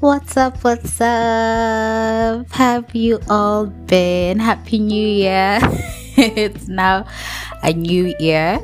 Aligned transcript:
What's 0.00 0.34
up? 0.38 0.64
What's 0.64 0.98
up? 0.98 2.50
Have 2.52 2.94
you 2.94 3.20
all 3.28 3.66
been? 3.66 4.38
Happy 4.38 4.78
New 4.78 5.06
Year! 5.06 5.58
it's 6.16 6.68
now 6.68 7.06
a 7.62 7.74
new 7.74 8.14
year, 8.18 8.58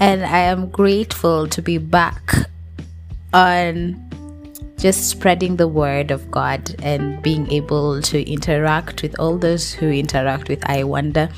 and 0.00 0.24
I 0.24 0.38
am 0.38 0.68
grateful 0.68 1.46
to 1.46 1.62
be 1.62 1.78
back 1.78 2.34
on 3.32 4.02
just 4.78 5.08
spreading 5.08 5.58
the 5.58 5.68
word 5.68 6.10
of 6.10 6.28
God 6.28 6.74
and 6.82 7.22
being 7.22 7.48
able 7.52 8.02
to 8.02 8.28
interact 8.28 9.02
with 9.02 9.16
all 9.20 9.38
those 9.38 9.72
who 9.72 9.86
interact 9.92 10.48
with 10.48 10.68
I 10.68 10.82
Wonder 10.82 11.28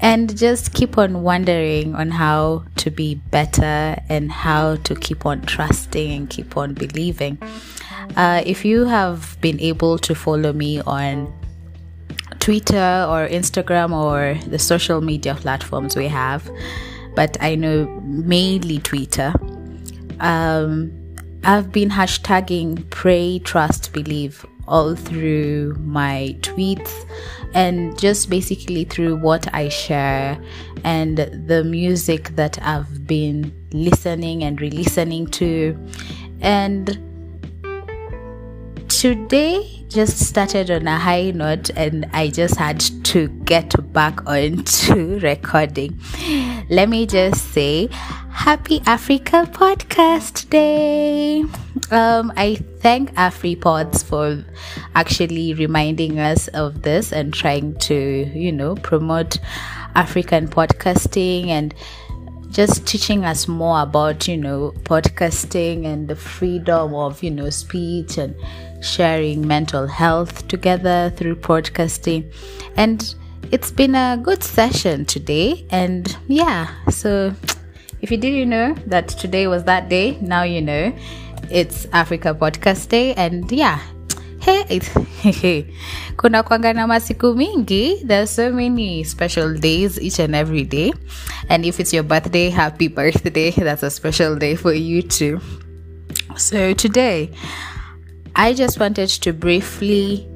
and 0.00 0.34
just 0.34 0.72
keep 0.72 0.96
on 0.96 1.22
wondering 1.22 1.94
on 1.94 2.10
how 2.10 2.64
to 2.76 2.90
be 2.90 3.16
better 3.16 4.00
and 4.08 4.32
how 4.32 4.76
to 4.76 4.94
keep 4.94 5.26
on 5.26 5.42
trusting 5.42 6.10
and 6.10 6.30
keep 6.30 6.56
on 6.56 6.72
believing. 6.72 7.36
Uh, 8.16 8.42
if 8.44 8.64
you 8.64 8.84
have 8.84 9.36
been 9.40 9.60
able 9.60 9.98
to 9.98 10.14
follow 10.14 10.52
me 10.52 10.80
on 10.80 11.32
Twitter 12.40 13.06
or 13.08 13.28
Instagram 13.28 13.92
or 13.92 14.38
the 14.48 14.58
social 14.58 15.00
media 15.00 15.34
platforms 15.34 15.96
we 15.96 16.08
have, 16.08 16.50
but 17.14 17.36
I 17.40 17.54
know 17.54 17.86
mainly 18.02 18.78
Twitter. 18.78 19.34
Um, 20.20 20.92
I've 21.44 21.70
been 21.72 21.90
hashtagging 21.90 22.88
pray, 22.90 23.40
trust, 23.40 23.92
believe 23.92 24.44
all 24.66 24.94
through 24.94 25.74
my 25.80 26.36
tweets 26.40 26.92
and 27.54 27.98
just 27.98 28.28
basically 28.28 28.84
through 28.84 29.16
what 29.16 29.52
I 29.54 29.68
share 29.68 30.38
and 30.84 31.18
the 31.18 31.64
music 31.64 32.36
that 32.36 32.58
I've 32.62 33.06
been 33.06 33.52
listening 33.72 34.44
and 34.44 34.60
re 34.60 34.70
listening 34.70 35.26
to. 35.28 35.76
And 36.40 36.98
today 38.98 39.84
just 39.86 40.18
started 40.18 40.72
on 40.72 40.88
a 40.88 40.98
high 40.98 41.30
note 41.30 41.70
and 41.76 42.04
I 42.12 42.30
just 42.30 42.56
had 42.56 42.80
to 43.04 43.28
get 43.44 43.92
back 43.92 44.26
on 44.26 44.64
to 44.64 45.18
recording. 45.22 46.00
Let 46.68 46.88
me 46.88 47.06
just 47.06 47.52
say 47.52 47.90
happy 48.32 48.82
Africa 48.86 49.48
podcast 49.52 50.50
day. 50.50 51.44
Um, 51.92 52.32
I 52.36 52.56
thank 52.80 53.14
AfriPods 53.14 54.02
for 54.02 54.44
actually 54.96 55.54
reminding 55.54 56.18
us 56.18 56.48
of 56.48 56.82
this 56.82 57.12
and 57.12 57.32
trying 57.32 57.78
to, 57.78 57.94
you 57.94 58.50
know, 58.50 58.74
promote 58.74 59.38
African 59.94 60.48
podcasting 60.48 61.46
and 61.46 61.72
just 62.50 62.86
teaching 62.86 63.24
us 63.24 63.46
more 63.46 63.82
about 63.82 64.26
you 64.26 64.36
know 64.36 64.72
podcasting 64.84 65.84
and 65.84 66.08
the 66.08 66.16
freedom 66.16 66.94
of 66.94 67.22
you 67.22 67.30
know 67.30 67.50
speech 67.50 68.18
and 68.18 68.34
sharing 68.82 69.46
mental 69.46 69.86
health 69.86 70.46
together 70.48 71.12
through 71.16 71.36
podcasting. 71.36 72.32
And 72.76 73.14
it's 73.50 73.70
been 73.70 73.94
a 73.94 74.18
good 74.22 74.42
session 74.42 75.04
today. 75.04 75.66
And 75.70 76.16
yeah 76.26 76.68
so 76.90 77.34
if 78.00 78.10
you 78.10 78.16
didn't 78.16 78.48
know 78.48 78.74
that 78.86 79.08
today 79.08 79.46
was 79.46 79.64
that 79.64 79.88
day 79.88 80.18
now 80.20 80.42
you 80.42 80.62
know. 80.62 80.96
It's 81.50 81.86
africa 81.92 82.34
podcast 82.34 82.88
day. 82.88 83.14
And 83.14 83.50
yeah 83.50 83.80
hey 85.22 85.64
kuna 86.16 86.42
kwanga 86.42 86.74
na 86.74 86.86
masiku 86.86 87.34
mingi. 87.34 88.06
There's 88.06 88.30
so 88.30 88.52
many 88.52 89.04
special 89.04 89.54
days 89.54 90.00
each 90.00 90.18
and 90.18 90.34
every 90.34 90.64
day. 90.64 90.92
And 91.48 91.64
if 91.64 91.80
it's 91.80 91.92
your 91.92 92.02
birthday 92.02 92.50
happy 92.50 92.88
birthday. 92.88 93.50
That's 93.50 93.82
a 93.82 93.90
special 93.90 94.36
day 94.36 94.56
for 94.56 94.72
you 94.72 95.02
too. 95.02 95.40
So 96.36 96.72
today 96.74 97.30
i 98.36 98.54
just 98.54 98.78
wanted 98.78 99.08
to 99.08 99.32
briefly 99.32 100.28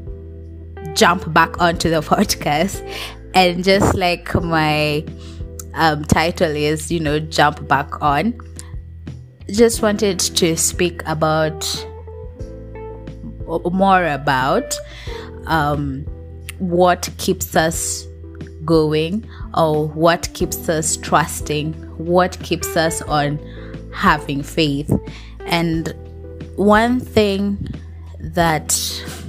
jump 0.94 1.32
back 1.32 1.60
onto 1.60 1.88
the 1.88 2.00
podcast 2.12 2.82
and 3.34 3.62
just 3.62 3.94
like 3.94 4.34
my 4.34 5.04
um, 5.74 6.04
title 6.04 6.50
is 6.50 6.90
you 6.90 7.00
know 7.00 7.18
jump 7.18 7.66
back 7.68 8.02
on. 8.02 8.34
Just 9.48 9.82
wanted 9.82 10.18
to 10.18 10.56
speak 10.56 11.02
about 11.06 11.62
more 13.60 14.06
about 14.06 14.74
um, 15.46 16.04
what 16.58 17.08
keeps 17.18 17.56
us 17.56 18.06
going 18.64 19.26
or 19.54 19.88
what 19.88 20.32
keeps 20.34 20.68
us 20.68 20.96
trusting, 20.96 21.72
what 21.98 22.38
keeps 22.40 22.76
us 22.76 23.02
on 23.02 23.38
having 23.92 24.42
faith. 24.42 24.92
And 25.46 25.94
one 26.56 27.00
thing 27.00 27.68
that 28.20 28.72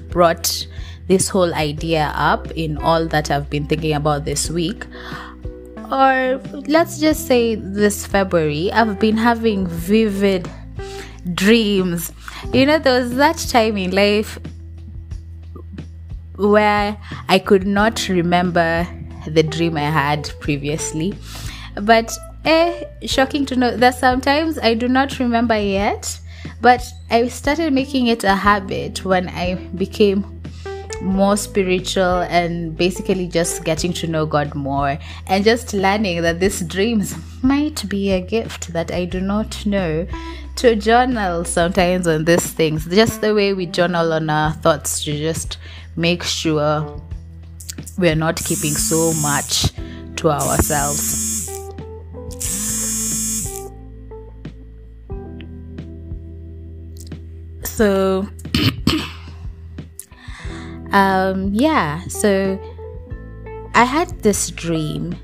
brought 0.10 0.68
this 1.08 1.28
whole 1.28 1.54
idea 1.54 2.12
up 2.16 2.50
in 2.52 2.78
all 2.78 3.08
that 3.08 3.30
I've 3.32 3.50
been 3.50 3.68
thinking 3.68 3.94
about 3.94 4.26
this 4.26 4.50
week, 4.50 4.86
or 5.92 6.42
let's 6.68 7.00
just 7.00 7.28
say 7.28 7.56
this 7.56 8.06
February, 8.06 8.72
I've 8.72 9.00
been 9.00 9.18
having 9.18 9.68
vivid 9.68 10.50
dreams. 11.34 12.12
You 12.52 12.66
know, 12.66 12.78
there 12.78 13.00
was 13.02 13.16
that 13.16 13.38
time 13.38 13.78
in 13.78 13.92
life 13.92 14.38
where 16.36 16.98
I 17.30 17.40
could 17.40 17.66
not 17.66 18.08
remember 18.10 18.88
the 19.28 19.44
dream 19.44 19.78
I 19.78 19.90
had 19.90 20.32
previously. 20.40 21.14
But 21.82 22.12
eh, 22.46 22.84
shocking 23.06 23.46
to 23.48 23.56
know 23.56 23.78
that 23.78 23.96
sometimes 23.96 24.60
I 24.60 24.74
do 24.74 24.88
not 24.88 25.20
remember 25.20 25.60
yet. 25.60 26.20
But 26.62 26.84
I 27.10 27.28
started 27.28 27.74
making 27.74 28.08
it 28.08 28.24
a 28.24 28.36
habit 28.36 29.04
when 29.06 29.30
I 29.30 29.56
became 29.56 30.42
more 31.02 31.36
spiritual 31.36 32.22
and 32.30 32.78
basically 32.78 33.28
just 33.28 33.64
getting 33.64 33.92
to 33.94 34.08
know 34.08 34.26
God 34.26 34.56
more 34.56 34.98
and 35.28 35.44
just 35.44 35.74
learning 35.74 36.22
that 36.22 36.40
these 36.40 36.62
dreams 36.62 37.16
might 37.44 37.88
be 37.90 38.12
a 38.12 38.22
gift 38.22 38.74
that 38.74 38.92
I 38.92 39.06
do 39.06 39.20
not 39.20 39.66
know 39.66 40.08
to 40.56 40.76
journal 40.76 41.46
sometimes 41.46 42.08
on 42.08 42.26
these 42.26 42.52
things. 42.52 42.86
Just 42.86 43.22
the 43.22 43.34
way 43.34 43.54
we 43.54 43.66
journal 43.66 44.14
on 44.14 44.30
our 44.30 44.54
thoughts 44.54 45.04
to 45.04 45.18
just 45.18 45.58
make 45.96 46.24
sure 46.24 47.02
we're 47.98 48.16
not 48.16 48.38
keeping 48.38 48.72
so 48.72 49.14
much 49.22 49.72
to 50.18 50.30
ourselves. 50.30 51.50
So 57.64 58.28
um 60.94 61.50
yeah 61.52 62.06
so 62.08 62.60
i 63.74 63.84
had 63.84 64.08
this 64.22 64.52
dream 64.52 65.18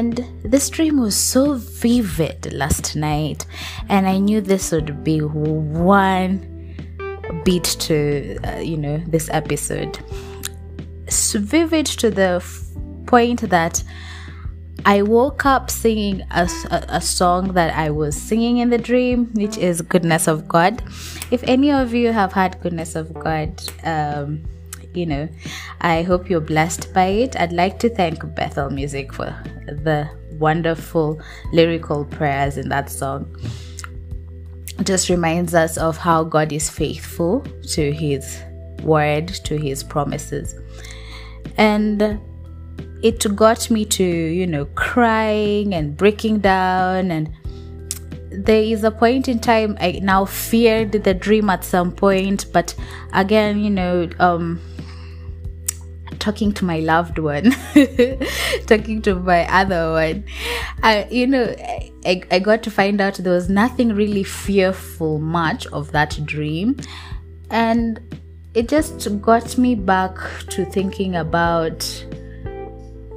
and 0.00 0.24
this 0.42 0.70
dream 0.70 0.98
was 0.98 1.14
so 1.14 1.56
vivid 1.56 2.50
last 2.54 2.96
night 2.96 3.44
and 3.90 4.08
i 4.08 4.16
knew 4.16 4.40
this 4.40 4.72
would 4.72 5.04
be 5.04 5.20
one 5.20 6.34
beat 7.44 7.64
to 7.64 8.38
uh, 8.48 8.58
you 8.60 8.78
know 8.78 8.96
this 9.08 9.28
episode 9.30 9.98
so 11.08 11.38
vivid 11.38 11.84
to 11.84 12.10
the 12.10 12.40
f- 12.42 12.64
point 13.06 13.40
that 13.50 13.84
I 14.86 15.02
woke 15.02 15.44
up 15.44 15.70
singing 15.70 16.22
a, 16.30 16.48
a, 16.70 16.84
a, 16.88 17.00
song 17.02 17.52
that 17.52 17.76
I 17.76 17.90
was 17.90 18.16
singing 18.16 18.58
in 18.58 18.70
the 18.70 18.78
dream, 18.78 19.26
which 19.34 19.58
is 19.58 19.82
Goodness 19.82 20.26
of 20.26 20.48
God. 20.48 20.82
If 21.30 21.42
any 21.42 21.70
of 21.70 21.92
you 21.92 22.12
have 22.12 22.32
had 22.32 22.58
Goodness 22.62 22.96
of 22.96 23.12
God, 23.12 23.50
um, 23.84 24.42
you 24.94 25.06
know, 25.06 25.28
I 25.80 26.02
hope 26.02 26.28
you're 26.28 26.40
blessed 26.40 26.92
by 26.92 27.06
it. 27.06 27.38
I'd 27.38 27.52
like 27.52 27.78
to 27.80 27.88
thank 27.88 28.34
Bethel 28.34 28.70
Music 28.70 29.12
for 29.12 29.34
the 29.66 30.08
wonderful 30.32 31.20
lyrical 31.52 32.04
prayers 32.04 32.56
in 32.56 32.68
that 32.70 32.90
song. 32.90 33.34
Just 34.82 35.08
reminds 35.08 35.54
us 35.54 35.76
of 35.76 35.96
how 35.96 36.24
God 36.24 36.52
is 36.52 36.70
faithful 36.70 37.40
to 37.68 37.92
His 37.92 38.42
word, 38.82 39.28
to 39.28 39.56
His 39.56 39.84
promises. 39.84 40.54
And 41.56 42.20
it 43.02 43.24
got 43.34 43.70
me 43.70 43.84
to 43.84 44.04
you 44.04 44.46
know 44.46 44.66
crying 44.74 45.74
and 45.74 45.96
breaking 45.96 46.40
down 46.40 47.10
and 47.10 47.30
there 48.30 48.62
is 48.62 48.84
a 48.84 48.90
point 48.90 49.28
in 49.28 49.38
time 49.38 49.76
i 49.80 49.98
now 50.02 50.24
feared 50.24 50.92
the 50.92 51.14
dream 51.14 51.48
at 51.50 51.64
some 51.64 51.90
point 51.90 52.46
but 52.52 52.74
again 53.12 53.58
you 53.58 53.70
know 53.70 54.08
um 54.18 54.60
talking 56.18 56.52
to 56.52 56.64
my 56.64 56.80
loved 56.80 57.18
one 57.18 57.50
talking 58.66 59.00
to 59.02 59.14
my 59.14 59.46
other 59.52 59.92
one 59.92 60.24
I, 60.82 61.06
you 61.10 61.26
know 61.26 61.54
I, 62.04 62.22
I 62.30 62.38
got 62.38 62.62
to 62.64 62.70
find 62.70 63.00
out 63.00 63.14
there 63.14 63.32
was 63.32 63.48
nothing 63.48 63.94
really 63.94 64.24
fearful 64.24 65.18
much 65.18 65.66
of 65.68 65.92
that 65.92 66.18
dream 66.24 66.76
and 67.50 68.00
it 68.54 68.68
just 68.68 69.20
got 69.22 69.56
me 69.56 69.74
back 69.74 70.16
to 70.50 70.64
thinking 70.64 71.16
about 71.16 72.04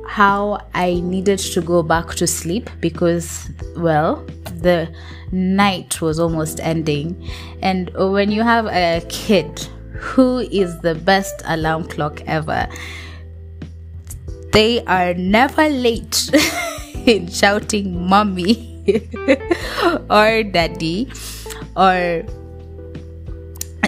how 0.07 0.59
I 0.75 0.99
needed 0.99 1.39
to 1.39 1.61
go 1.61 1.81
back 1.81 2.13
to 2.15 2.27
sleep 2.27 2.69
because, 2.79 3.49
well, 3.75 4.23
the 4.61 4.93
night 5.31 6.01
was 6.01 6.19
almost 6.19 6.59
ending. 6.59 7.27
And 7.63 7.89
when 7.95 8.31
you 8.31 8.43
have 8.43 8.67
a 8.67 9.03
kid 9.09 9.67
who 10.03 10.39
is 10.39 10.79
the 10.81 10.95
best 10.95 11.41
alarm 11.45 11.85
clock 11.87 12.21
ever, 12.27 12.67
they 14.51 14.83
are 14.85 15.13
never 15.13 15.69
late 15.69 16.29
in 17.05 17.29
shouting 17.29 18.07
mommy 18.07 18.83
or 20.09 20.43
daddy 20.43 21.09
or 21.75 22.23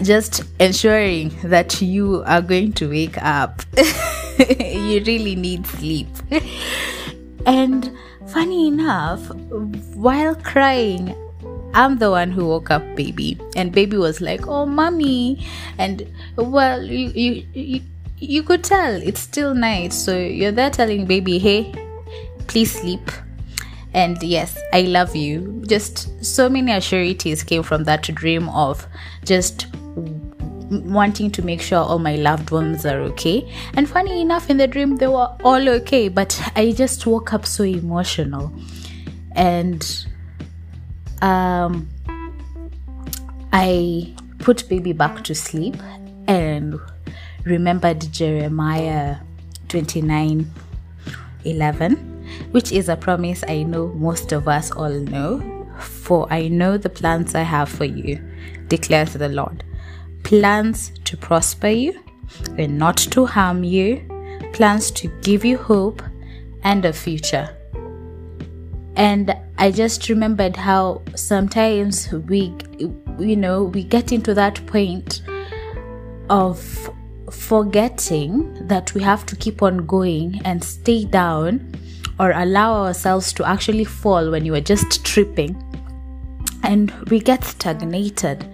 just 0.04 0.44
ensuring 0.60 1.36
that 1.44 1.82
you 1.82 2.24
are 2.26 2.42
going 2.42 2.72
to 2.74 2.90
wake 2.90 3.18
up. 3.22 3.62
you 4.40 5.04
really 5.04 5.36
need 5.36 5.68
sleep. 5.68 6.08
And 7.46 7.92
funny 8.28 8.68
enough, 8.68 9.22
while 9.96 10.36
crying, 10.36 11.16
I'm 11.76 11.98
the 11.98 12.10
one 12.10 12.32
who 12.32 12.48
woke 12.48 12.72
up 12.72 12.84
baby. 12.96 13.38
And 13.56 13.72
baby 13.72 13.98
was 13.98 14.22
like, 14.22 14.48
Oh, 14.48 14.66
mommy. 14.66 15.46
And 15.78 16.10
well, 16.38 16.82
you, 16.82 17.10
you, 17.10 17.48
you, 17.54 17.82
you 18.18 18.44
could 18.44 18.64
tell 18.64 18.96
it's 18.96 19.20
still 19.20 19.54
night. 19.54 19.94
So 19.94 20.18
you're 20.18 20.54
there 20.54 20.72
telling 20.72 21.06
baby, 21.06 21.38
Hey, 21.38 21.74
please 22.48 22.72
sleep. 22.72 23.12
And 23.94 24.22
yes, 24.24 24.58
I 24.74 24.82
love 24.82 25.16
you. 25.16 25.64
Just 25.68 26.26
so 26.26 26.50
many 26.50 26.72
assurities 26.72 27.44
came 27.44 27.64
from 27.64 27.84
that 27.84 28.04
dream 28.04 28.50
of 28.50 28.88
just 29.24 29.68
wanting 30.70 31.32
to 31.32 31.42
make 31.42 31.62
sure 31.62 31.80
all 31.80 32.00
my 32.00 32.16
loved 32.16 32.52
ones 32.52 32.86
are 32.86 33.00
okay. 33.00 33.50
And 33.74 33.88
funny 33.88 34.22
enough, 34.22 34.50
in 34.50 34.58
the 34.58 34.68
dream, 34.68 34.98
they 34.98 35.08
were 35.08 35.36
all 35.44 35.70
okay, 35.70 36.08
but 36.10 36.42
I 36.56 36.72
just 36.72 37.06
woke 37.06 37.34
up 37.34 37.46
so 37.46 37.64
emotional. 37.64 38.52
And 39.34 40.06
um, 41.26 41.90
I 43.52 44.14
put 44.40 44.70
baby 44.70 44.94
back 44.94 45.24
to 45.24 45.34
sleep 45.34 45.76
and 46.28 46.80
remembered 47.44 48.02
Jeremiah 48.12 49.18
29 49.70 50.52
11, 51.44 51.96
which 52.52 52.72
is 52.72 52.90
a 52.90 52.96
promise 52.96 53.44
I 53.48 53.64
know 53.64 53.88
most 53.88 54.32
of 54.32 54.48
us 54.48 54.72
all 54.72 54.90
know. 54.90 55.52
For 55.80 56.32
I 56.32 56.48
know 56.48 56.78
the 56.78 56.90
plans 56.90 57.36
I 57.36 57.42
have 57.42 57.70
for 57.70 57.86
you, 57.86 58.20
declares 58.68 59.14
the 59.14 59.30
Lord 59.30 59.64
plans 60.24 60.92
to 61.04 61.16
prosper 61.16 61.68
you 61.68 61.94
and 62.58 62.80
not 62.80 62.98
to 62.98 63.26
harm 63.28 63.64
you, 63.64 64.02
plans 64.54 64.90
to 64.92 65.08
give 65.22 65.46
you 65.46 65.58
hope 65.58 66.02
and 66.64 66.84
a 66.84 66.94
future. 66.94 67.56
And 68.96 69.36
I 69.58 69.72
just 69.72 70.10
remembered 70.10 70.58
how 70.58 71.02
sometimes 71.16 72.12
we, 72.12 72.54
you 73.18 73.36
know, 73.36 73.64
we 73.64 73.84
get 73.84 74.12
into 74.12 74.34
that 74.34 74.66
point 74.68 75.22
of 76.30 76.90
forgetting 77.32 78.68
that 78.68 78.94
we 78.94 79.02
have 79.02 79.26
to 79.28 79.36
keep 79.36 79.62
on 79.62 79.86
going 79.86 80.42
and 80.44 80.64
stay 80.64 81.06
down 81.06 81.74
or 82.20 82.32
allow 82.32 82.84
ourselves 82.84 83.32
to 83.34 83.46
actually 83.46 83.86
fall 83.86 84.30
when 84.30 84.46
you 84.46 84.54
are 84.56 84.62
just 84.62 85.06
tripping. 85.06 85.62
And 86.64 86.92
we 87.10 87.20
get 87.20 87.44
stagnated. 87.44 88.46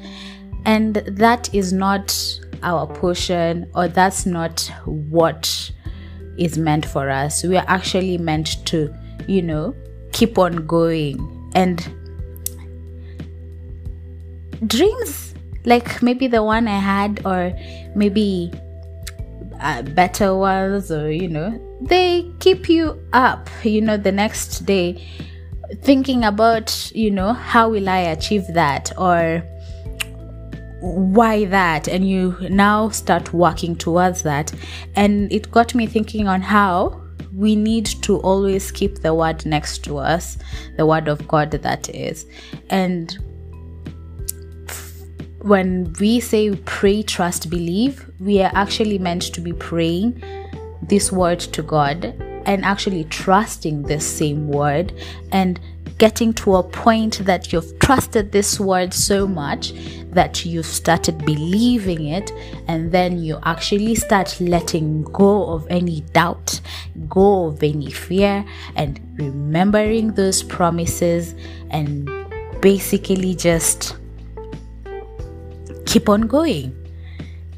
And 0.65 0.95
that 0.95 1.53
is 1.53 1.73
not 1.73 2.39
our 2.61 2.85
portion 2.85 3.69
or 3.73 3.87
that's 3.87 4.27
not 4.27 4.71
what 4.85 5.71
is 6.37 6.57
meant 6.57 6.85
for 6.85 7.09
us. 7.09 7.43
We 7.43 7.57
are 7.57 7.65
actually 7.67 8.19
meant 8.19 8.63
to 8.67 8.93
you 9.27 9.41
know 9.41 9.75
keep 10.11 10.37
on 10.37 10.65
going. 10.67 11.51
And 11.53 11.79
dreams 14.65 15.33
like 15.65 16.01
maybe 16.01 16.27
the 16.27 16.43
one 16.43 16.67
i 16.67 16.77
had 16.77 17.21
or 17.25 17.51
maybe 17.95 18.51
uh, 19.59 19.81
better 19.81 20.35
ones 20.35 20.91
or 20.91 21.11
you 21.11 21.27
know 21.27 21.77
they 21.81 22.31
keep 22.39 22.69
you 22.69 22.99
up 23.13 23.49
you 23.63 23.81
know 23.81 23.97
the 23.97 24.11
next 24.11 24.65
day 24.65 25.03
thinking 25.81 26.23
about 26.23 26.91
you 26.93 27.09
know 27.09 27.33
how 27.33 27.69
will 27.69 27.89
i 27.89 27.97
achieve 27.97 28.45
that 28.53 28.91
or 28.97 29.43
why 30.81 31.45
that? 31.45 31.87
And 31.87 32.09
you 32.09 32.35
now 32.49 32.89
start 32.89 33.33
working 33.33 33.75
towards 33.75 34.23
that. 34.23 34.51
And 34.95 35.31
it 35.31 35.51
got 35.51 35.73
me 35.75 35.85
thinking 35.85 36.27
on 36.27 36.41
how 36.41 37.00
we 37.35 37.55
need 37.55 37.85
to 37.85 38.17
always 38.19 38.71
keep 38.71 38.99
the 38.99 39.13
word 39.13 39.45
next 39.45 39.83
to 39.85 39.97
us 39.97 40.37
the 40.77 40.85
word 40.85 41.07
of 41.07 41.27
god 41.27 41.51
that 41.51 41.89
is. 41.89 42.25
And 42.69 43.17
when 45.41 45.93
we 45.99 46.19
say 46.19 46.55
pray 46.65 47.01
trust 47.01 47.49
believe 47.49 48.09
we 48.19 48.41
are 48.41 48.51
actually 48.53 48.99
meant 48.99 49.23
to 49.23 49.41
be 49.41 49.53
praying 49.53 50.21
this 50.83 51.11
word 51.11 51.39
to 51.39 51.63
god 51.63 52.05
and 52.45 52.65
actually 52.65 53.03
trusting 53.05 53.83
this 53.83 54.05
same 54.05 54.47
word. 54.47 54.93
And 55.31 55.59
getting 56.01 56.33
to 56.33 56.55
a 56.55 56.63
point 56.63 57.19
that 57.25 57.53
you've 57.53 57.77
trusted 57.77 58.31
this 58.31 58.59
word 58.59 58.91
so 58.91 59.27
much 59.27 59.71
that 60.09 60.43
you've 60.43 60.65
started 60.65 61.15
believing 61.23 62.07
it, 62.07 62.31
and 62.67 62.91
then 62.91 63.19
you 63.19 63.37
actually 63.43 63.93
start 63.93 64.35
letting 64.41 65.03
go 65.03 65.45
of 65.53 65.67
any 65.69 66.01
doubt, 66.11 66.59
go 67.07 67.45
of 67.49 67.61
any 67.61 67.91
fear, 67.91 68.43
and 68.75 68.99
remembering 69.13 70.11
those 70.13 70.41
promises, 70.41 71.35
and 71.69 72.09
basically 72.61 73.35
just 73.35 73.95
keep 75.85 76.09
on 76.09 76.21
going. 76.21 76.75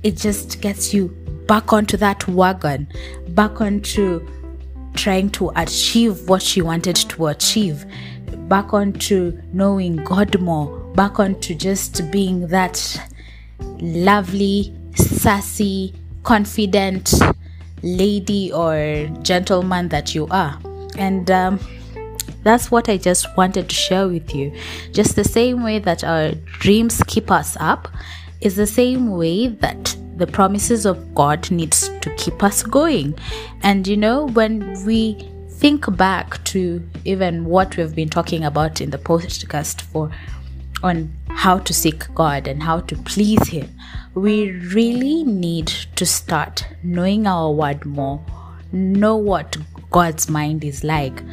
It 0.04 0.18
just 0.18 0.60
gets 0.60 0.94
you 0.94 1.07
back 1.48 1.72
onto 1.72 1.96
that 1.96 2.28
wagon, 2.28 2.89
back 3.30 3.62
onto 3.62 4.28
trying 4.96 5.30
to 5.30 5.50
achieve 5.56 6.28
what 6.28 6.57
you 6.57 6.66
wanted 6.66 6.98
to 6.98 7.28
achieve 7.28 7.86
back 8.54 8.72
onto 8.72 9.36
knowing 9.52 9.96
God 9.96 10.40
more, 10.40 10.78
back 10.94 11.20
onto 11.20 11.56
just 11.56 12.12
being 12.12 12.46
that 12.50 13.02
lovely, 13.80 14.72
sassy, 14.94 15.92
confident 16.22 17.12
lady 17.82 18.54
or 18.54 19.08
gentleman 19.24 19.90
that 19.90 20.14
you 20.14 20.28
are. 20.30 20.60
And 21.00 21.32
um, 21.32 21.60
that's 22.44 22.70
what 22.70 22.90
I 22.90 22.98
just 22.98 23.36
wanted 23.36 23.70
to 23.70 23.76
share 23.76 24.08
with 24.08 24.36
you. 24.36 24.56
Just 24.92 25.16
the 25.16 25.24
same 25.24 25.63
way 25.63 25.80
that 25.80 26.04
our 26.04 26.34
dreams 26.60 27.01
keep 27.08 27.32
us 27.32 27.58
up 27.60 27.88
is 28.39 28.56
the 28.56 28.68
same 28.68 29.18
way 29.18 29.48
that 29.48 29.98
the 30.18 30.27
promises 30.27 30.86
of 30.86 31.16
God 31.16 31.50
needs 31.50 31.89
to 32.01 32.16
keep 32.18 32.44
us 32.44 32.62
going. 32.62 33.16
And 33.63 33.88
you 33.88 33.98
know, 33.98 34.27
when 34.27 34.86
we 34.86 35.33
think 35.63 35.96
back 35.96 36.43
to 36.43 36.86
even 37.05 37.46
what 37.46 37.77
we've 37.77 37.96
been 37.96 38.10
talking 38.10 38.43
about 38.43 38.82
in 38.82 38.89
the 38.89 38.98
podcast 38.98 39.82
for 39.82 40.12
on 40.84 41.10
how 41.29 41.58
to 41.58 41.74
seek 41.74 42.03
God 42.13 42.50
and 42.50 42.62
how 42.62 42.82
to 42.82 42.98
please 42.98 43.48
Him, 43.48 43.70
we 44.13 44.51
really 44.51 45.24
need 45.24 45.67
to 45.96 46.05
start 46.05 46.67
knowing 46.84 47.25
our 47.27 47.50
word 47.50 47.86
more, 47.86 48.22
know 48.74 49.15
what 49.15 49.55
God's 49.89 50.29
mind 50.29 50.65
is 50.65 50.84
like, 50.84 51.24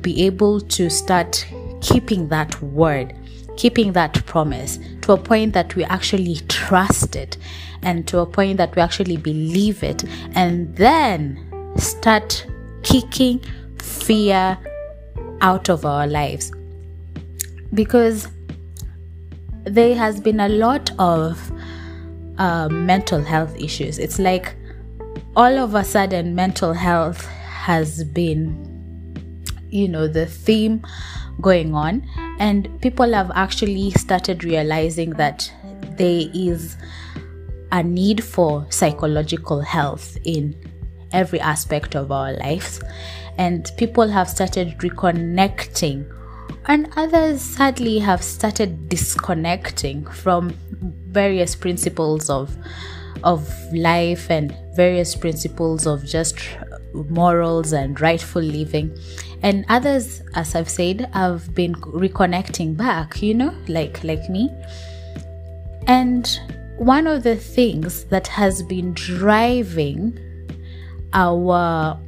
be 0.00 0.24
able 0.24 0.62
to 0.62 0.88
start 0.88 1.46
keeping 1.82 2.28
that 2.28 2.58
word, 2.62 3.14
keeping 3.58 3.92
that 3.92 4.24
promise 4.24 4.78
to 5.02 5.12
a 5.12 5.18
point 5.18 5.52
that 5.52 5.76
we 5.76 5.84
actually 5.84 6.36
trust 6.48 7.16
it 7.16 7.36
and 7.82 8.08
to 8.08 8.20
a 8.20 8.24
point 8.24 8.56
that 8.56 8.74
we 8.76 8.80
actually 8.80 9.18
believe 9.18 9.82
it, 9.82 10.04
and 10.34 10.74
then 10.74 11.38
start 11.76 12.46
kicking 12.82 13.44
fear 13.84 14.58
out 15.40 15.68
of 15.68 15.84
our 15.84 16.06
lives 16.06 16.50
because 17.74 18.28
there 19.64 19.94
has 19.94 20.20
been 20.20 20.40
a 20.40 20.48
lot 20.48 20.90
of 20.98 21.52
uh, 22.38 22.68
mental 22.68 23.22
health 23.22 23.56
issues. 23.58 23.98
It's 23.98 24.18
like 24.18 24.54
all 25.36 25.58
of 25.58 25.74
a 25.74 25.84
sudden, 25.84 26.34
mental 26.34 26.72
health 26.72 27.24
has 27.26 28.04
been, 28.04 29.44
you 29.70 29.88
know, 29.88 30.06
the 30.06 30.26
theme 30.26 30.84
going 31.40 31.74
on, 31.74 32.06
and 32.38 32.68
people 32.80 33.12
have 33.12 33.30
actually 33.34 33.90
started 33.92 34.44
realizing 34.44 35.10
that 35.10 35.52
there 35.96 36.28
is 36.32 36.76
a 37.72 37.82
need 37.82 38.22
for 38.22 38.66
psychological 38.70 39.60
health 39.60 40.16
in 40.24 40.54
every 41.14 41.40
aspect 41.40 41.94
of 41.94 42.12
our 42.12 42.34
lives 42.34 42.82
and 43.38 43.70
people 43.76 44.08
have 44.08 44.28
started 44.28 44.76
reconnecting 44.78 46.04
and 46.66 46.88
others 46.96 47.40
sadly 47.40 47.98
have 47.98 48.22
started 48.22 48.88
disconnecting 48.88 50.04
from 50.06 50.50
various 51.08 51.54
principles 51.54 52.30
of 52.30 52.56
of 53.22 53.48
life 53.72 54.30
and 54.30 54.54
various 54.74 55.14
principles 55.14 55.86
of 55.86 56.04
just 56.04 56.38
morals 56.94 57.72
and 57.72 58.00
rightful 58.00 58.42
living. 58.42 58.96
And 59.42 59.64
others, 59.68 60.22
as 60.34 60.54
I've 60.54 60.68
said, 60.68 61.08
have 61.12 61.54
been 61.54 61.74
reconnecting 61.74 62.76
back, 62.76 63.22
you 63.22 63.34
know, 63.34 63.54
like 63.68 64.04
like 64.04 64.28
me. 64.28 64.50
And 65.86 66.28
one 66.76 67.06
of 67.06 67.22
the 67.22 67.36
things 67.36 68.04
that 68.06 68.26
has 68.26 68.62
been 68.62 68.92
driving 68.94 70.18
our 71.14 71.98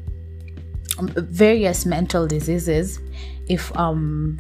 various 0.99 1.87
mental 1.87 2.27
diseases 2.27 3.01
if 3.49 3.77
um 3.77 4.39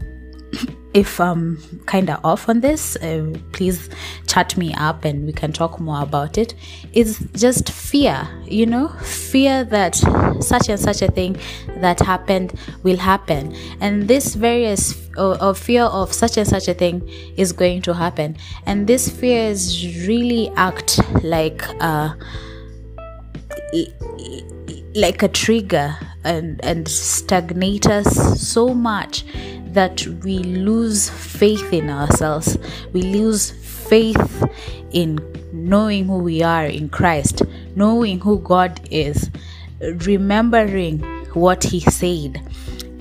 if 0.94 1.20
I'm 1.20 1.58
kind 1.84 2.08
of 2.08 2.24
off 2.24 2.48
on 2.48 2.60
this, 2.60 2.96
uh, 2.96 3.34
please 3.52 3.90
chat 4.26 4.56
me 4.56 4.72
up 4.74 5.04
and 5.04 5.26
we 5.26 5.32
can 5.32 5.52
talk 5.52 5.78
more 5.78 6.02
about 6.02 6.38
it. 6.38 6.54
It's 6.94 7.18
just 7.34 7.70
fear, 7.70 8.26
you 8.46 8.64
know, 8.64 8.88
fear 9.02 9.64
that 9.64 9.96
such 10.40 10.68
and 10.68 10.80
such 10.80 11.02
a 11.02 11.08
thing 11.08 11.36
that 11.78 12.00
happened 12.00 12.58
will 12.82 12.96
happen, 12.96 13.54
and 13.80 14.08
this 14.08 14.34
various 14.34 15.08
uh, 15.18 15.32
of 15.34 15.58
fear 15.58 15.82
of 15.84 16.12
such 16.12 16.36
and 16.38 16.48
such 16.48 16.68
a 16.68 16.74
thing 16.74 17.06
is 17.36 17.52
going 17.52 17.82
to 17.82 17.94
happen, 17.94 18.36
and 18.64 18.86
this 18.86 19.08
fears 19.08 19.84
really 20.06 20.50
act 20.56 21.00
like 21.22 21.62
a 21.80 22.16
like 24.96 25.22
a 25.22 25.28
trigger 25.28 25.96
and 26.24 26.58
and 26.64 26.88
stagnate 26.88 27.86
us 27.86 28.40
so 28.40 28.74
much 28.74 29.24
that 29.66 30.06
we 30.24 30.38
lose 30.38 31.10
faith 31.10 31.72
in 31.72 31.90
ourselves. 31.90 32.56
We 32.92 33.02
lose 33.02 33.50
faith 33.50 34.44
in 34.90 35.20
knowing 35.52 36.06
who 36.06 36.18
we 36.18 36.42
are 36.42 36.64
in 36.64 36.88
Christ, 36.88 37.42
knowing 37.76 38.20
who 38.20 38.38
God 38.40 38.80
is, 38.90 39.30
remembering 40.06 41.00
what 41.34 41.62
He 41.62 41.80
said, 41.80 42.40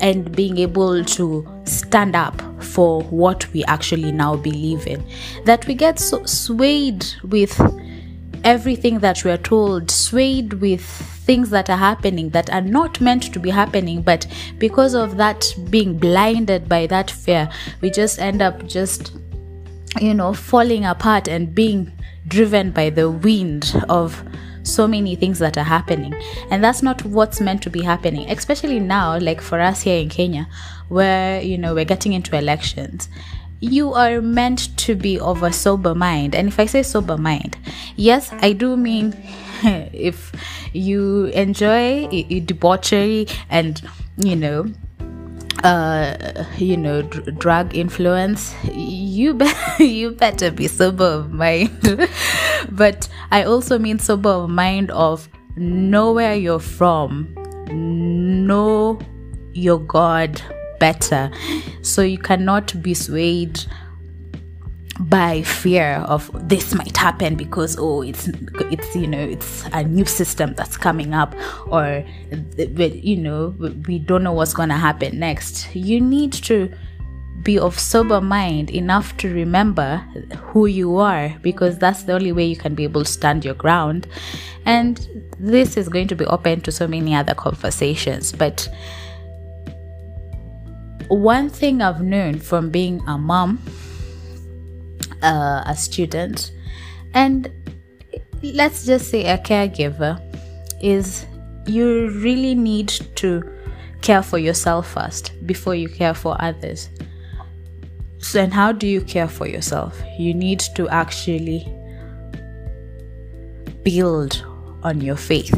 and 0.01 0.35
being 0.35 0.57
able 0.57 1.05
to 1.05 1.47
stand 1.63 2.15
up 2.15 2.41
for 2.61 3.03
what 3.03 3.51
we 3.53 3.63
actually 3.63 4.11
now 4.11 4.35
believe 4.35 4.85
in. 4.85 5.01
That 5.45 5.65
we 5.65 5.75
get 5.75 5.97
so 5.97 6.25
swayed 6.25 7.05
with 7.23 7.57
everything 8.43 8.99
that 8.99 9.23
we 9.23 9.31
are 9.31 9.37
told, 9.37 9.89
swayed 9.89 10.53
with 10.55 11.14
things 11.25 11.49
that 11.49 11.69
are 11.69 11.77
happening 11.77 12.29
that 12.29 12.49
are 12.51 12.61
not 12.61 13.01
meant 13.01 13.33
to 13.33 13.39
be 13.39 13.49
happening, 13.49 14.01
but 14.01 14.27
because 14.57 14.93
of 14.93 15.17
that 15.17 15.45
being 15.69 15.97
blinded 15.97 16.69
by 16.69 16.87
that 16.87 17.09
fear, 17.09 17.49
we 17.81 17.89
just 17.89 18.19
end 18.19 18.41
up 18.41 18.67
just, 18.67 19.13
you 19.99 20.13
know, 20.13 20.33
falling 20.33 20.85
apart 20.85 21.27
and 21.27 21.53
being 21.53 21.91
driven 22.27 22.71
by 22.71 22.89
the 22.89 23.09
wind 23.09 23.75
of 23.89 24.23
so 24.63 24.87
many 24.87 25.15
things 25.15 25.37
that 25.37 25.59
are 25.59 25.63
happening 25.63 26.11
and 26.49 26.63
that's 26.63 26.81
not 26.81 27.05
what's 27.05 27.39
meant 27.39 27.61
to 27.61 27.69
be 27.69 27.83
happening 27.83 28.27
especially 28.31 28.79
now 28.79 29.15
like 29.19 29.39
for 29.39 29.61
us 29.61 29.83
here 29.83 30.01
in 30.01 30.09
Kenya 30.09 30.47
where 30.87 31.39
you 31.39 31.55
know 31.55 31.75
we're 31.75 31.85
getting 31.85 32.13
into 32.13 32.35
elections 32.35 33.07
you 33.59 33.93
are 33.93 34.21
meant 34.21 34.75
to 34.77 34.95
be 34.95 35.19
of 35.19 35.43
a 35.43 35.51
sober 35.51 35.95
mind. 35.95 36.35
And 36.35 36.47
if 36.47 36.59
I 36.59 36.65
say 36.65 36.83
sober 36.83 37.17
mind, 37.17 37.57
yes, 37.95 38.31
I 38.33 38.53
do 38.53 38.75
mean 38.77 39.15
if 39.93 40.31
you 40.73 41.25
enjoy 41.27 42.07
debauchery 42.45 43.27
and, 43.49 43.81
you 44.17 44.35
know, 44.35 44.65
uh, 45.63 46.45
you 46.57 46.77
know, 46.77 47.01
dr- 47.01 47.39
drug 47.39 47.75
influence, 47.75 48.53
you 48.73 49.33
be- 49.33 49.51
you 49.79 50.11
better 50.11 50.51
be 50.51 50.67
sober 50.67 51.05
of 51.05 51.31
mind. 51.31 51.71
but 52.71 53.07
I 53.31 53.43
also 53.43 53.79
mean 53.79 53.99
sober 53.99 54.29
of 54.29 54.49
mind 54.49 54.91
of 54.91 55.27
know 55.55 56.11
where 56.11 56.35
you're 56.35 56.59
from, 56.59 57.33
know 57.71 58.99
your 59.53 59.79
God, 59.79 60.41
better. 60.79 61.31
So 61.81 62.01
you 62.01 62.17
cannot 62.17 62.81
be 62.81 62.93
swayed 62.93 63.65
by 64.99 65.41
fear 65.41 66.03
of 66.07 66.29
this 66.47 66.73
might 66.73 66.95
happen 66.95 67.35
because 67.35 67.75
oh 67.77 68.01
it's 68.01 68.29
it's 68.71 68.95
you 68.95 69.07
know 69.07 69.19
it's 69.19 69.65
a 69.73 69.83
new 69.83 70.05
system 70.05 70.53
that's 70.53 70.77
coming 70.77 71.13
up 71.13 71.35
or 71.67 72.05
you 72.57 73.17
know 73.17 73.53
we 73.87 73.99
don't 73.99 74.23
know 74.23 74.31
what's 74.31 74.53
going 74.53 74.69
to 74.69 74.75
happen 74.75 75.19
next. 75.19 75.75
You 75.75 75.99
need 75.99 76.33
to 76.33 76.71
be 77.43 77.59
of 77.59 77.77
sober 77.77 78.21
mind 78.21 78.71
enough 78.71 79.15
to 79.17 79.31
remember 79.31 79.97
who 80.37 80.65
you 80.65 80.97
are 80.97 81.35
because 81.41 81.77
that's 81.77 82.03
the 82.03 82.13
only 82.13 82.31
way 82.31 82.45
you 82.45 82.55
can 82.55 82.73
be 82.73 82.83
able 82.83 83.03
to 83.03 83.11
stand 83.11 83.45
your 83.45 83.53
ground. 83.53 84.07
And 84.65 85.07
this 85.37 85.77
is 85.77 85.89
going 85.89 86.07
to 86.07 86.15
be 86.15 86.25
open 86.25 86.61
to 86.61 86.71
so 86.71 86.87
many 86.87 87.13
other 87.13 87.35
conversations 87.35 88.31
but 88.31 88.67
one 91.09 91.49
thing 91.49 91.81
I've 91.81 92.01
known 92.01 92.39
from 92.39 92.69
being 92.69 93.01
a 93.07 93.17
mom, 93.17 93.61
uh, 95.21 95.63
a 95.65 95.75
student, 95.75 96.51
and 97.13 97.51
let's 98.41 98.85
just 98.85 99.09
say 99.09 99.25
a 99.25 99.37
caregiver 99.37 100.21
is 100.81 101.25
you 101.65 102.09
really 102.09 102.55
need 102.55 102.89
to 103.15 103.43
care 104.01 104.21
for 104.21 104.37
yourself 104.37 104.91
first 104.91 105.31
before 105.45 105.73
you 105.75 105.89
care 105.89 106.13
for 106.13 106.35
others. 106.39 106.89
So, 108.19 108.41
and 108.41 108.53
how 108.53 108.71
do 108.71 108.87
you 108.87 109.01
care 109.01 109.27
for 109.27 109.47
yourself? 109.47 110.01
You 110.17 110.33
need 110.33 110.59
to 110.75 110.87
actually 110.89 111.67
build 113.83 114.43
on 114.83 115.01
your 115.01 115.15
faith. 115.15 115.53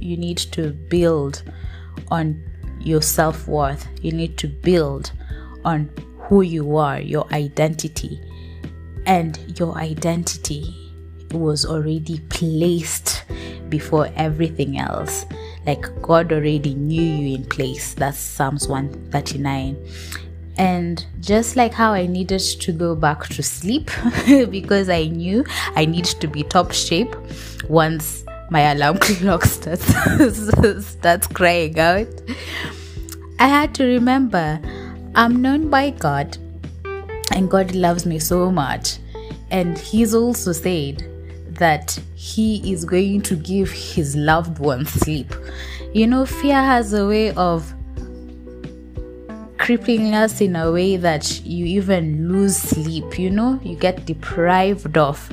You 0.00 0.16
need 0.16 0.38
to 0.38 0.72
build 0.72 1.42
on 2.10 2.42
your 2.80 3.02
self 3.02 3.46
worth. 3.46 3.86
You 4.00 4.12
need 4.12 4.36
to 4.38 4.48
build 4.48 5.12
on 5.64 5.90
who 6.32 6.40
you 6.40 6.78
are, 6.78 6.98
your 6.98 7.30
identity. 7.30 8.18
And 9.04 9.38
your 9.60 9.76
identity 9.76 10.74
was 11.32 11.66
already 11.66 12.20
placed 12.30 13.24
before 13.68 14.08
everything 14.16 14.78
else. 14.78 15.26
Like 15.66 15.84
God 16.00 16.32
already 16.32 16.74
knew 16.74 17.02
you 17.02 17.36
in 17.36 17.44
place. 17.44 17.92
That's 17.92 18.16
Psalms 18.16 18.66
139. 18.66 19.76
And 20.56 21.04
just 21.20 21.54
like 21.54 21.74
how 21.74 21.92
I 21.92 22.06
needed 22.06 22.40
to 22.40 22.72
go 22.72 22.96
back 22.96 23.26
to 23.26 23.42
sleep 23.42 23.90
because 24.26 24.88
I 24.88 25.08
knew 25.08 25.44
I 25.76 25.84
need 25.84 26.06
to 26.06 26.26
be 26.26 26.44
top 26.44 26.72
shape 26.72 27.14
once 27.68 28.24
my 28.50 28.72
alarm 28.72 28.96
clock 29.00 29.44
starts 29.44 29.84
starts 30.86 31.26
crying 31.26 31.78
out. 31.78 32.08
I 33.38 33.48
had 33.48 33.74
to 33.74 33.84
remember 33.84 34.58
I'm 35.14 35.42
known 35.42 35.68
by 35.68 35.90
God 35.90 36.38
and 37.34 37.50
God 37.50 37.74
loves 37.74 38.06
me 38.06 38.18
so 38.18 38.50
much. 38.50 38.98
And 39.50 39.76
He's 39.76 40.14
also 40.14 40.52
said 40.52 41.04
that 41.50 41.98
He 42.14 42.72
is 42.72 42.84
going 42.84 43.20
to 43.22 43.36
give 43.36 43.70
His 43.70 44.16
loved 44.16 44.58
ones 44.58 44.90
sleep. 44.90 45.34
You 45.92 46.06
know, 46.06 46.24
fear 46.24 46.54
has 46.54 46.94
a 46.94 47.06
way 47.06 47.32
of 47.32 47.74
crippling 49.58 50.14
us 50.14 50.40
in 50.40 50.56
a 50.56 50.72
way 50.72 50.96
that 50.96 51.40
you 51.44 51.66
even 51.66 52.32
lose 52.32 52.56
sleep, 52.56 53.18
you 53.18 53.30
know, 53.30 53.60
you 53.62 53.76
get 53.76 54.06
deprived 54.06 54.96
of 54.96 55.30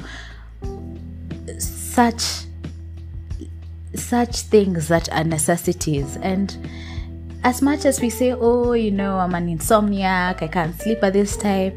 such 1.58 2.46
such 3.96 4.42
things 4.42 4.88
that 4.88 5.12
are 5.12 5.24
necessities 5.24 6.16
and 6.18 6.56
as 7.50 7.64
much 7.64 7.84
as 7.84 8.00
we 8.00 8.12
say 8.12 8.32
oh 8.32 8.74
you 8.74 8.92
know 8.92 9.18
i'm 9.18 9.34
an 9.34 9.48
insomniac 9.48 10.44
i 10.44 10.48
can't 10.48 10.80
sleep 10.80 11.04
at 11.04 11.14
this 11.14 11.36
time 11.36 11.74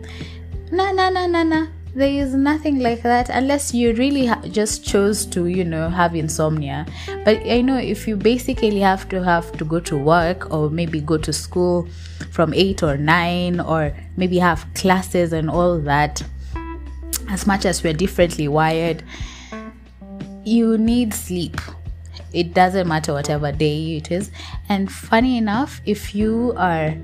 no 0.70 0.92
no 0.92 1.08
no 1.08 1.26
no 1.26 1.42
no 1.42 1.66
there 1.94 2.10
is 2.10 2.34
nothing 2.34 2.78
like 2.80 3.00
that 3.02 3.30
unless 3.30 3.72
you 3.72 3.94
really 3.94 4.26
ha- 4.26 4.42
just 4.50 4.84
chose 4.84 5.24
to 5.24 5.46
you 5.46 5.64
know 5.64 5.88
have 5.88 6.14
insomnia. 6.14 6.84
But 7.24 7.38
i 7.46 7.62
know 7.62 7.78
if 7.78 8.06
you 8.06 8.16
basically 8.16 8.80
have 8.80 9.08
to 9.08 9.22
have 9.24 9.50
to 9.52 9.64
go 9.64 9.80
to 9.80 9.96
work 9.96 10.50
or 10.52 10.68
maybe 10.68 11.00
go 11.00 11.16
to 11.16 11.32
school 11.32 11.88
from 12.30 12.52
8 12.52 12.82
or 12.82 12.96
9 12.98 13.60
or 13.60 13.96
maybe 14.18 14.38
have 14.38 14.66
classes 14.74 15.32
and 15.32 15.48
all 15.48 15.78
that 15.78 16.22
as 17.30 17.46
much 17.46 17.64
as 17.64 17.82
we're 17.82 17.94
differently 17.94 18.46
wired 18.46 19.02
you 20.44 20.76
need 20.76 21.14
sleep 21.14 21.56
it 22.32 22.54
doesn't 22.54 22.88
matter 22.88 23.12
whatever 23.12 23.52
day 23.52 23.96
it 23.96 24.10
is. 24.10 24.30
And 24.68 24.90
funny 24.90 25.38
enough 25.38 25.80
if 25.84 26.14
you 26.14 26.54
are 26.56 26.94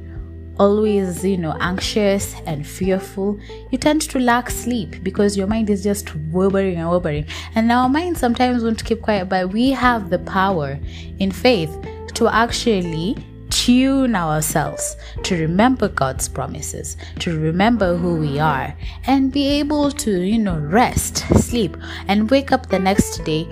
always 0.59 1.25
you 1.25 1.37
know 1.37 1.57
anxious 1.61 2.35
and 2.45 2.67
fearful 2.67 3.39
you 3.71 3.79
tend 3.79 4.03
to 4.03 4.19
lack 4.19 4.51
sleep 4.51 4.97
because 5.05 5.37
your 5.37 5.47
mind 5.47 5.71
is 5.71 5.85
just 5.85 6.13
wobering 6.33 6.77
and 6.77 6.89
wobering 6.89 7.25
and 7.55 7.71
our 7.71 7.89
mind 7.89 8.19
sometimes 8.19 8.65
won't 8.65 8.85
keep 8.85 9.01
quiet 9.01 9.29
but 9.29 9.53
we 9.53 9.71
have 9.71 10.11
the 10.11 10.19
power 10.19 10.77
in 11.21 11.31
faith 11.31 11.71
to 12.13 12.27
actually 12.27 13.17
tune 13.51 14.15
ourselves 14.15 14.97
to 15.23 15.37
remember 15.37 15.89
God's 15.89 16.29
promises, 16.29 16.97
to 17.19 17.39
remember 17.39 17.97
who 17.97 18.17
we 18.17 18.39
are, 18.39 18.75
and 19.07 19.33
be 19.33 19.47
able 19.47 19.91
to, 19.91 20.23
you 20.23 20.39
know, 20.39 20.59
rest, 20.59 21.19
sleep, 21.35 21.77
and 22.09 22.31
wake 22.31 22.53
up 22.53 22.69
the 22.69 22.79
next 22.79 23.25
day 23.25 23.47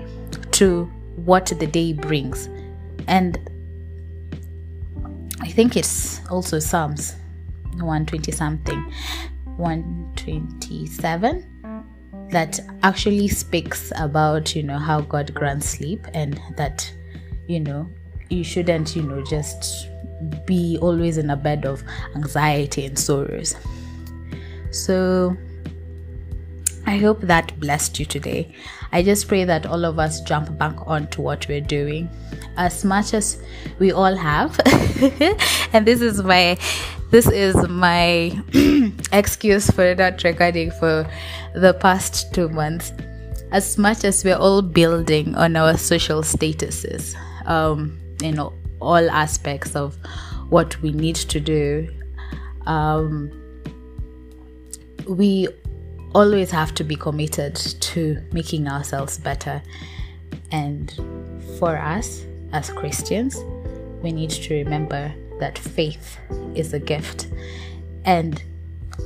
to 0.51 0.91
what 1.17 1.47
the 1.47 1.67
day 1.67 1.93
brings. 1.93 2.49
and 3.07 3.37
I 5.39 5.49
think 5.49 5.77
it's 5.77 6.19
also 6.29 6.59
Psalms 6.59 7.15
120 7.73 8.31
something, 8.31 8.91
127 9.57 11.45
that 12.31 12.59
actually 12.83 13.27
speaks 13.27 13.91
about, 13.95 14.55
you 14.55 14.63
know, 14.63 14.77
how 14.79 15.01
God 15.01 15.33
grants 15.33 15.69
sleep 15.69 16.05
and 16.13 16.39
that, 16.57 16.91
you 17.47 17.59
know, 17.59 17.89
you 18.29 18.43
shouldn't, 18.43 18.95
you 18.95 19.03
know, 19.03 19.23
just 19.23 19.87
be 20.45 20.77
always 20.81 21.17
in 21.17 21.29
a 21.29 21.35
bed 21.35 21.65
of 21.65 21.83
anxiety 22.15 22.85
and 22.85 22.97
sorrows. 22.99 23.55
So, 24.71 25.37
I 26.87 26.95
hope 26.95 27.19
that 27.19 27.59
blessed 27.59 27.99
you 27.99 28.05
today. 28.05 28.55
I 28.93 29.03
just 29.03 29.27
pray 29.27 29.43
that 29.43 29.65
all 29.65 29.83
of 29.83 29.99
us 29.99 30.21
jump 30.21 30.57
back 30.57 30.73
onto 30.87 31.21
what 31.21 31.45
we're 31.49 31.59
doing 31.59 32.09
as 32.55 32.85
much 32.85 33.13
as 33.13 33.43
we 33.77 33.91
all 33.91 34.15
have. 34.15 34.57
and 35.73 35.85
this 35.85 35.99
is 35.99 36.23
my 36.23 36.57
this 37.11 37.27
is 37.27 37.55
my 37.67 38.31
excuse 39.11 39.69
for 39.69 39.95
not 39.95 40.23
recording 40.23 40.71
for 40.71 41.05
the 41.55 41.73
past 41.73 42.33
2 42.33 42.47
months. 42.47 42.93
As 43.51 43.77
much 43.77 44.05
as 44.05 44.23
we're 44.23 44.37
all 44.37 44.61
building 44.61 45.35
on 45.35 45.57
our 45.57 45.77
social 45.77 46.21
statuses, 46.21 47.15
um, 47.45 47.99
you 48.21 48.31
know, 48.31 48.53
all 48.79 49.09
aspects 49.09 49.75
of 49.75 49.97
what 50.49 50.81
we 50.81 50.91
need 50.93 51.15
to 51.15 51.41
do, 51.41 51.89
um, 52.65 53.29
we 55.05 55.49
always 56.17 56.49
have 56.49 56.73
to 56.73 56.83
be 56.83 56.95
committed 56.95 57.55
to 57.55 58.19
making 58.31 58.67
ourselves 58.67 59.19
better. 59.19 59.61
And 60.51 60.91
for 61.59 61.77
us 61.77 62.25
as 62.51 62.71
Christians, 62.71 63.37
we 64.01 64.11
need 64.11 64.31
to 64.31 64.55
remember 64.55 65.13
that 65.39 65.59
faith 65.59 66.17
is 66.55 66.73
a 66.73 66.79
gift. 66.79 67.27
And 68.03 68.43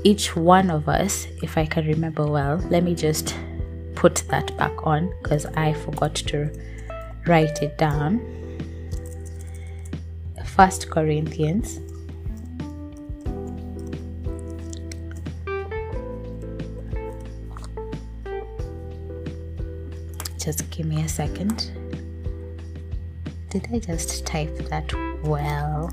each 0.05 0.37
one 0.37 0.71
of 0.71 0.87
us, 0.87 1.27
if 1.43 1.57
I 1.57 1.65
can 1.65 1.85
remember 1.85 2.25
well, 2.25 2.59
let 2.69 2.81
me 2.85 2.95
just 2.95 3.35
put 3.95 4.23
that 4.29 4.55
back 4.55 4.87
on 4.87 5.13
because 5.21 5.45
I 5.47 5.73
forgot 5.73 6.15
to 6.15 6.49
write 7.27 7.61
it 7.61 7.77
down. 7.77 8.21
First 10.45 10.89
Corinthians 10.89 11.81
just 20.43 20.67
give 20.71 20.87
me 20.87 21.03
a 21.03 21.07
second. 21.07 21.71
Did 23.51 23.67
I 23.71 23.77
just 23.77 24.25
type 24.25 24.55
that 24.69 24.91
well? 25.23 25.91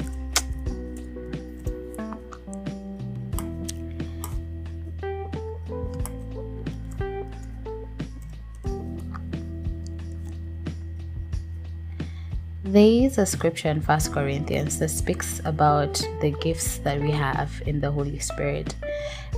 There 12.65 13.07
is 13.07 13.19
a 13.19 13.27
scripture 13.27 13.69
in 13.69 13.81
First 13.81 14.13
Corinthians 14.13 14.79
that 14.79 14.91
speaks 14.91 15.41
about 15.45 15.95
the 16.21 16.35
gifts 16.41 16.79
that 16.79 17.01
we 17.01 17.11
have 17.11 17.63
in 17.67 17.81
the 17.81 17.91
Holy 17.91 18.19
Spirit. 18.19 18.75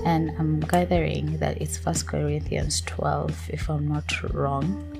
And 0.05 0.31
I'm 0.39 0.61
gathering 0.61 1.39
that 1.39 1.61
it's 1.61 1.77
First 1.77 2.07
Corinthians 2.07 2.81
12, 2.83 3.51
if 3.53 3.69
I'm 3.69 3.89
not 3.89 4.35
wrong 4.35 5.00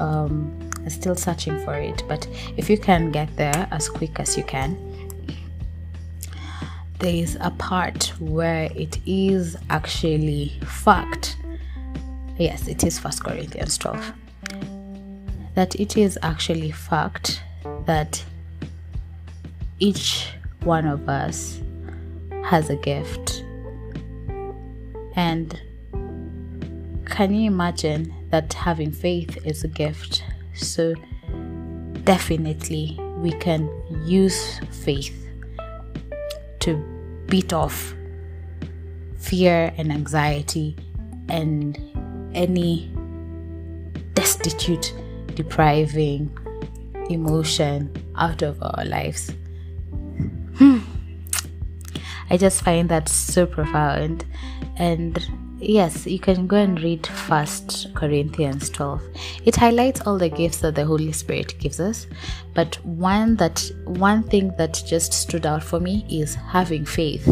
um, 0.00 0.70
still 0.88 1.14
searching 1.14 1.62
for 1.64 1.74
it. 1.74 2.02
But 2.08 2.26
if 2.56 2.68
you 2.68 2.78
can 2.78 3.10
get 3.10 3.34
there 3.36 3.68
as 3.70 3.88
quick 3.88 4.18
as 4.18 4.36
you 4.36 4.44
can 4.44 4.86
there 6.98 7.14
is 7.14 7.38
a 7.40 7.50
part 7.52 8.12
where 8.18 8.70
it 8.76 8.98
is 9.06 9.56
actually 9.70 10.52
fact 10.66 11.38
yes 12.38 12.68
it 12.68 12.84
is 12.84 12.98
first 12.98 13.24
corinthians 13.24 13.78
12 13.78 14.12
that 15.54 15.74
it 15.76 15.96
is 15.96 16.18
actually 16.22 16.70
fact 16.70 17.42
that 17.86 18.24
each 19.78 20.28
one 20.62 20.86
of 20.86 21.08
us 21.08 21.60
has 22.44 22.70
a 22.70 22.76
gift. 22.76 23.44
And 25.16 25.60
can 27.04 27.34
you 27.34 27.50
imagine 27.50 28.14
that 28.30 28.52
having 28.52 28.92
faith 28.92 29.38
is 29.44 29.64
a 29.64 29.68
gift. 29.68 30.24
So, 30.54 30.94
definitely, 32.04 32.98
we 33.18 33.32
can 33.32 33.68
use 34.04 34.58
faith 34.82 35.16
to 36.60 36.76
beat 37.26 37.52
off 37.52 37.94
fear 39.16 39.72
and 39.76 39.92
anxiety 39.92 40.76
and 41.28 41.78
any 42.34 42.90
destitute, 44.14 44.94
depriving 45.34 46.36
emotion 47.08 47.92
out 48.16 48.42
of 48.42 48.62
our 48.62 48.84
lives. 48.84 49.32
Hmm. 50.56 50.78
I 52.28 52.36
just 52.36 52.62
find 52.62 52.88
that 52.88 53.08
so 53.08 53.46
profound 53.46 54.24
and 54.76 55.18
yes 55.60 56.06
you 56.06 56.18
can 56.18 56.46
go 56.46 56.56
and 56.56 56.80
read 56.80 57.06
first 57.06 57.92
corinthians 57.94 58.70
12 58.70 59.02
it 59.44 59.56
highlights 59.56 60.00
all 60.06 60.18
the 60.18 60.28
gifts 60.28 60.58
that 60.58 60.74
the 60.74 60.84
holy 60.84 61.12
spirit 61.12 61.54
gives 61.58 61.78
us 61.78 62.06
but 62.54 62.76
one 62.84 63.36
that 63.36 63.70
one 63.84 64.22
thing 64.22 64.52
that 64.56 64.82
just 64.86 65.12
stood 65.12 65.44
out 65.44 65.62
for 65.62 65.78
me 65.78 66.06
is 66.10 66.34
having 66.34 66.84
faith 66.84 67.28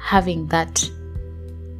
having 0.00 0.46
that 0.48 0.90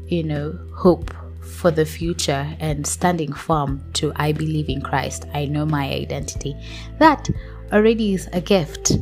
you 0.06 0.22
know 0.22 0.58
hope 0.74 1.12
for 1.40 1.70
the 1.70 1.84
future 1.84 2.46
and 2.60 2.86
standing 2.86 3.32
firm 3.32 3.84
to 3.92 4.12
i 4.16 4.32
believe 4.32 4.68
in 4.68 4.80
christ 4.80 5.26
i 5.34 5.44
know 5.44 5.66
my 5.66 5.84
identity. 5.90 6.56
That 6.98 7.28
already 7.72 8.14
is 8.14 8.28
a 8.32 8.40
gift. 8.40 8.92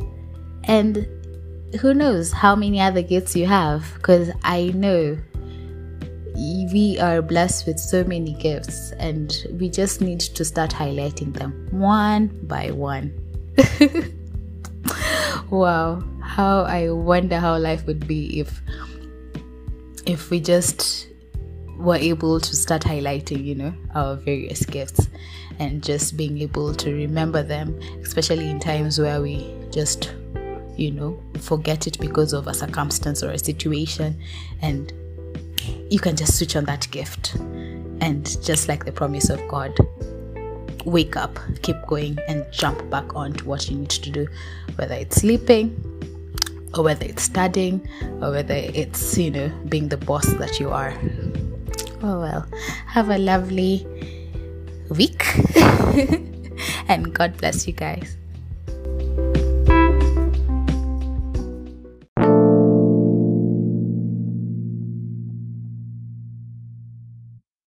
And 0.65 1.07
who 1.79 1.93
knows 1.93 2.31
how 2.31 2.55
many 2.55 2.79
other 2.79 3.01
gifts 3.01 3.35
you 3.35 3.45
have 3.47 3.91
because 3.95 4.29
i 4.43 4.71
know 4.75 5.17
we 6.71 6.99
are 6.99 7.21
blessed 7.21 7.67
with 7.67 7.79
so 7.79 8.03
many 8.03 8.33
gifts 8.33 8.91
and 8.99 9.45
we 9.59 9.69
just 9.69 10.01
need 10.01 10.19
to 10.19 10.45
start 10.45 10.71
highlighting 10.71 11.33
them 11.33 11.67
one 11.71 12.27
by 12.43 12.71
one. 12.71 13.13
wow, 15.49 16.03
how 16.21 16.63
I 16.63 16.89
wonder 16.91 17.39
how 17.39 17.57
life 17.57 17.85
would 17.87 18.07
be 18.07 18.39
if 18.39 18.61
if 20.05 20.29
we 20.29 20.39
just 20.39 21.07
were 21.77 21.95
able 21.95 22.39
to 22.39 22.55
start 22.55 22.83
highlighting, 22.83 23.43
you 23.43 23.55
know, 23.55 23.73
our 23.95 24.15
various 24.15 24.65
gifts 24.65 25.07
and 25.59 25.83
just 25.83 26.17
being 26.17 26.39
able 26.41 26.73
to 26.73 26.93
remember 26.93 27.43
them, 27.43 27.79
especially 28.01 28.49
in 28.49 28.59
times 28.59 28.99
where 28.99 29.21
we 29.21 29.53
just, 29.71 30.13
you 30.77 30.91
know, 30.91 31.21
forget 31.39 31.87
it 31.87 31.99
because 31.99 32.33
of 32.33 32.47
a 32.47 32.53
circumstance 32.53 33.23
or 33.23 33.31
a 33.31 33.39
situation 33.39 34.19
and 34.61 34.93
you 35.89 35.99
can 35.99 36.15
just 36.15 36.37
switch 36.37 36.55
on 36.55 36.65
that 36.65 36.87
gift 36.91 37.35
and 38.01 38.25
just 38.43 38.67
like 38.67 38.85
the 38.85 38.91
promise 38.91 39.29
of 39.29 39.45
God, 39.47 39.77
wake 40.85 41.15
up, 41.15 41.39
keep 41.61 41.77
going, 41.87 42.17
and 42.27 42.45
jump 42.51 42.89
back 42.89 43.15
on 43.15 43.33
to 43.33 43.45
what 43.45 43.69
you 43.69 43.77
need 43.77 43.89
to 43.89 44.09
do, 44.09 44.27
whether 44.75 44.95
it's 44.95 45.17
sleeping 45.17 45.75
or 46.75 46.83
whether 46.83 47.05
it's 47.05 47.23
studying 47.23 47.87
or 48.21 48.31
whether 48.31 48.55
it's, 48.55 49.17
you 49.17 49.31
know, 49.31 49.49
being 49.69 49.89
the 49.89 49.97
boss 49.97 50.25
that 50.33 50.59
you 50.59 50.69
are. 50.69 50.93
Oh 52.01 52.19
well, 52.19 52.45
have 52.87 53.09
a 53.09 53.17
lovely 53.17 53.87
week 54.89 55.25
and 56.87 57.13
God 57.13 57.37
bless 57.37 57.65
you 57.67 57.73
guys. 57.73 58.17